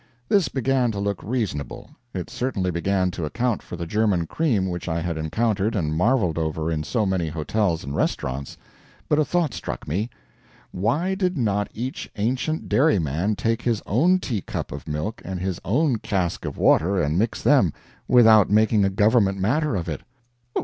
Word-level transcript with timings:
This 0.27 0.47
began 0.49 0.91
to 0.93 0.99
look 0.99 1.21
reasonable. 1.21 1.91
It 2.11 2.31
certainly 2.31 2.71
began 2.71 3.11
to 3.11 3.23
account 3.23 3.61
for 3.61 3.75
the 3.75 3.85
German 3.85 4.25
cream 4.25 4.67
which 4.67 4.89
I 4.89 4.99
had 4.99 5.15
encountered 5.15 5.75
and 5.75 5.95
marveled 5.95 6.39
over 6.39 6.71
in 6.71 6.81
so 6.83 7.05
many 7.05 7.27
hotels 7.27 7.83
and 7.83 7.95
restaurants. 7.95 8.57
But 9.07 9.19
a 9.19 9.23
thought 9.25 9.53
struck 9.53 9.87
me 9.87 10.09
"Why 10.71 11.13
did 11.13 11.37
not 11.37 11.69
each 11.71 12.09
ancient 12.15 12.67
dairyman 12.67 13.35
take 13.35 13.61
his 13.61 13.83
own 13.85 14.17
teacup 14.17 14.71
of 14.71 14.87
milk 14.87 15.21
and 15.23 15.39
his 15.39 15.59
own 15.63 15.97
cask 15.99 16.45
of 16.45 16.57
water, 16.57 16.99
and 16.99 17.19
mix 17.19 17.43
them, 17.43 17.71
without 18.07 18.49
making 18.49 18.83
a 18.83 18.89
government 18.89 19.37
matter 19.39 19.75
of 19.75 19.87
it?' 19.87 20.01